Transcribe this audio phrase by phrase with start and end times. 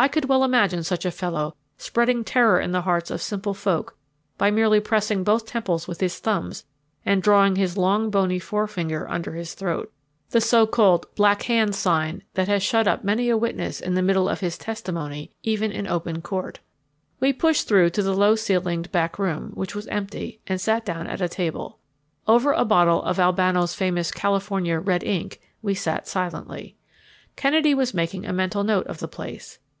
[0.00, 3.96] I could well imagine such a fellow spreading terror in the hearts of simple folk
[4.38, 6.64] by merely pressing both temples with his thumbs
[7.04, 9.92] and drawing his long bony forefinger under his throat
[10.30, 14.00] the so called Black Hand sign that has shut up many a witness in the
[14.00, 16.60] middle of his testimony even in open court.
[17.18, 21.08] We pushed through to the low ceilinged back room, which was empty, and sat down
[21.08, 21.80] at a table.
[22.28, 26.76] Over a bottle of Albano's famous California "red ink" we sat silently.
[27.34, 29.58] Kennedy was making a mental note of the place.